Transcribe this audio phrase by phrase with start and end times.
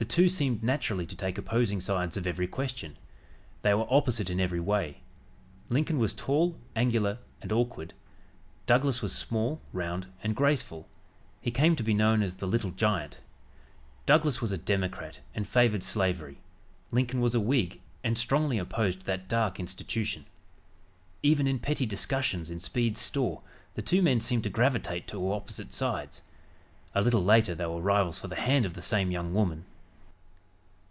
[0.00, 2.96] The two seemed naturally to take opposing sides of every question.
[3.60, 5.02] They were opposite in every way.
[5.68, 7.92] Lincoln was tall, angular and awkward.
[8.64, 10.88] Douglas was small, round and graceful
[11.42, 13.20] he came to be known as "the Little Giant."
[14.06, 16.38] Douglas was a Democrat and favored slavery.
[16.90, 20.24] Lincoln was a Whig, and strongly opposed that dark institution.
[21.22, 23.42] Even in petty discussions in Speed's store,
[23.74, 26.22] the two men seemed to gravitate to opposite sides.
[26.94, 29.66] A little later they were rivals for the hand of the same young woman.